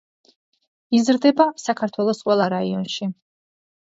[0.99, 3.11] იზრდება საქართველოს ყველა რაიონში.